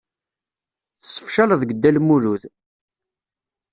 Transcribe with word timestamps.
Tessefcaleḍ 1.01 1.59
deg 1.61 1.71
Dda 1.73 1.91
Lmulud. 1.97 2.43